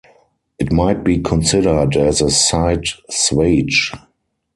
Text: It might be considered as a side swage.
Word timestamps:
It 0.57 0.71
might 0.71 1.03
be 1.03 1.19
considered 1.19 1.95
as 1.95 2.21
a 2.21 2.31
side 2.31 2.85
swage. 3.11 3.93